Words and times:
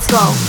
Let's 0.00 0.12
go. 0.12 0.39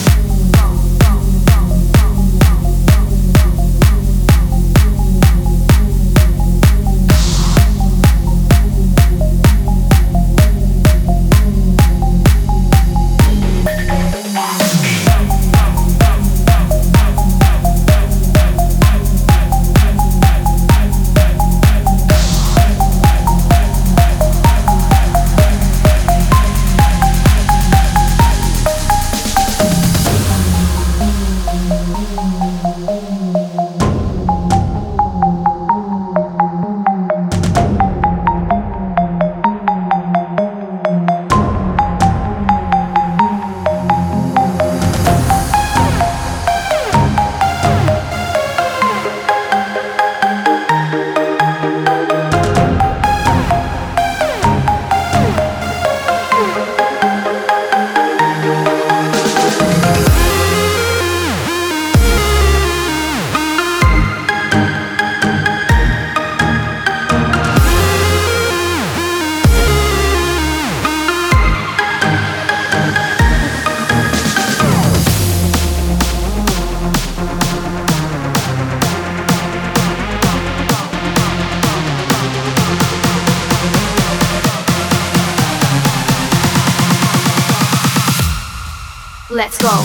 Let's 89.42 89.58
go. 89.58 89.82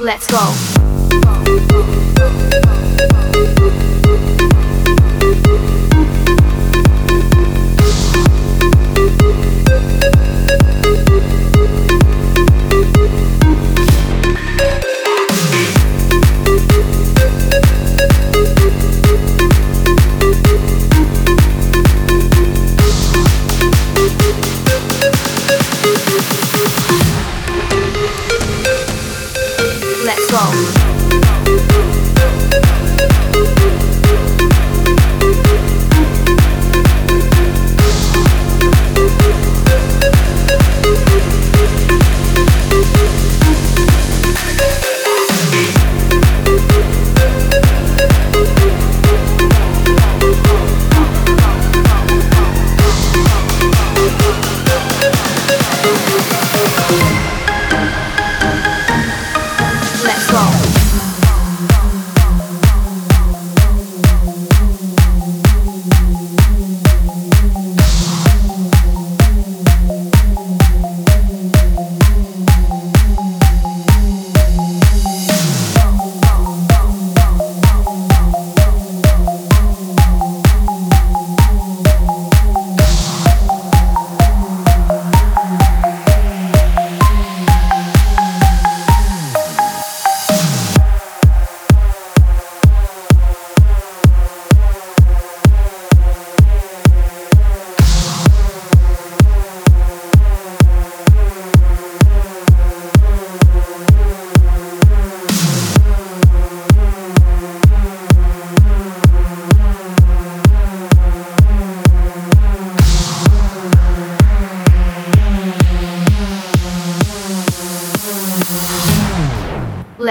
Let's 0.00 0.26
go. 0.28 0.80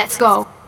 Let's 0.09 0.17
go. 0.17 0.58